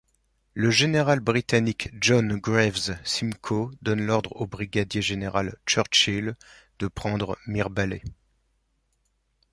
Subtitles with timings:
[0.55, 6.35] Le général britannique John Graves Simcoe donne l'ordre au brigadier-général Churchill
[6.79, 8.01] de prendre Mirebalais.